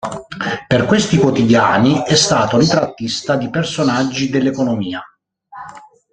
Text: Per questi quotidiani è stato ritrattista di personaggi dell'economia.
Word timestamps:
Per 0.67 0.85
questi 0.87 1.19
quotidiani 1.19 2.01
è 2.03 2.15
stato 2.15 2.57
ritrattista 2.57 3.35
di 3.35 3.51
personaggi 3.51 4.31
dell'economia. 4.31 4.99